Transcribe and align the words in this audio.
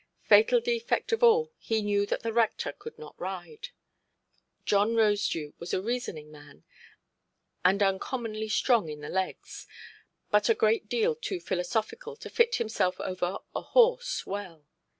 Fatal 0.23 0.59
defect 0.59 1.11
of 1.11 1.21
all, 1.21 1.51
he 1.59 1.83
knew 1.83 2.07
that 2.07 2.21
the 2.23 2.33
rector 2.33 2.71
could 2.71 2.97
not 2.97 3.13
ride. 3.21 3.67
John 4.65 4.95
Rosedew 4.95 5.53
was 5.59 5.75
a 5.75 5.79
reasoning 5.79 6.31
man, 6.31 6.63
and 7.63 7.83
uncommonly 7.83 8.49
strong 8.49 8.89
in 8.89 9.01
the 9.01 9.09
legs, 9.09 9.67
but 10.31 10.49
a 10.49 10.55
great 10.55 10.89
deal 10.89 11.13
too 11.13 11.39
philosophical 11.39 12.15
to 12.15 12.31
fit 12.31 12.55
himself 12.55 12.99
over 12.99 13.37
a 13.55 13.61
horse 13.61 14.25
well. 14.25 14.65